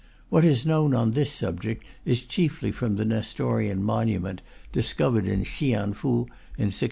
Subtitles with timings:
[0.29, 6.25] (What is known on this subject is chiefly from the Nestorian monument discovered in Hsianfu
[6.25, 6.75] in 1625.)